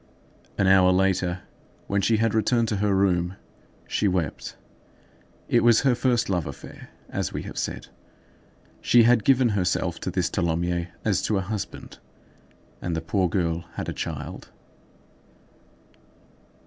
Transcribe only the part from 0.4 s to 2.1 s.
An hour later, when